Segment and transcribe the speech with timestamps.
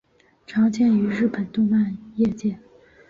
[0.47, 2.57] 常见于日本动漫业界。